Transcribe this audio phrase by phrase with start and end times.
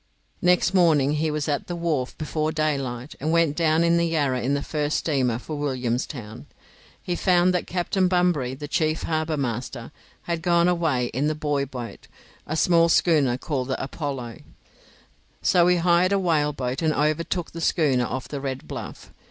[0.41, 4.55] Next morning he was at the wharf before daylight, and went down the Yarra in
[4.55, 6.47] the first steamer for Williamstown.
[7.03, 9.91] He found that Captain Bunbury, the chief harbour master,
[10.23, 12.07] had gone away in the buoy boat,
[12.47, 14.39] a small schooner called the 'Apollo',
[15.43, 19.11] so he hired a whale boat, and overtook the schooner off the Red Bluff.